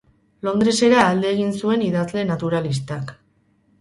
Londresera 0.47 1.03
alde 1.11 1.29
egin 1.35 1.53
zuen 1.59 1.85
idazle 1.91 2.25
naturalistak. 2.31 3.15